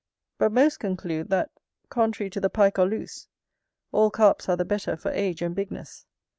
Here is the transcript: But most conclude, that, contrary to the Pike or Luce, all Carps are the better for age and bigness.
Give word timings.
But 0.39 0.51
most 0.51 0.79
conclude, 0.79 1.29
that, 1.29 1.51
contrary 1.89 2.31
to 2.31 2.41
the 2.41 2.49
Pike 2.49 2.79
or 2.79 2.87
Luce, 2.87 3.27
all 3.91 4.09
Carps 4.09 4.49
are 4.49 4.57
the 4.57 4.65
better 4.65 4.97
for 4.97 5.11
age 5.11 5.43
and 5.43 5.53
bigness. 5.55 6.07